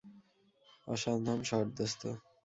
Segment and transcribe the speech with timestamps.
[0.87, 2.01] অসাধারণ শট, দোস্ত!